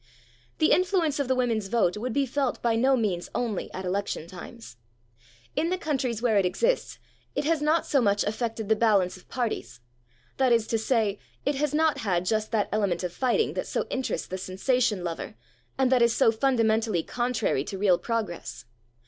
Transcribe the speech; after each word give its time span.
The 0.57 0.71
influence 0.71 1.19
of 1.19 1.27
the 1.27 1.35
women's 1.35 1.67
vote 1.67 1.95
would 1.95 2.11
be 2.11 2.25
felt 2.25 2.59
by 2.63 2.75
no 2.75 2.97
means 2.97 3.29
only 3.35 3.71
at 3.71 3.85
election 3.85 4.25
times. 4.25 4.77
In 5.55 5.69
the 5.69 5.77
countries 5.77 6.23
where 6.23 6.39
it 6.39 6.45
exists 6.47 6.97
it 7.35 7.45
has 7.45 7.61
not 7.61 7.85
so 7.85 8.01
much 8.01 8.23
affected 8.23 8.67
the 8.67 8.75
balance 8.75 9.15
of 9.15 9.29
parties; 9.29 9.79
that 10.37 10.51
is 10.51 10.65
to 10.69 10.79
say, 10.79 11.19
it 11.45 11.53
has 11.53 11.71
not 11.71 11.99
had 11.99 12.25
just 12.25 12.51
that 12.51 12.67
element 12.71 13.03
of 13.03 13.13
fighting 13.13 13.53
that 13.53 13.67
so 13.67 13.85
interests 13.91 14.25
the 14.25 14.39
sensation 14.39 15.03
lover 15.03 15.35
and 15.77 15.91
that 15.91 16.01
is 16.01 16.15
so 16.15 16.31
fundamentally 16.31 17.03
contrary 17.03 17.63
to 17.65 17.77
real 17.77 17.99
progress. 17.99 18.65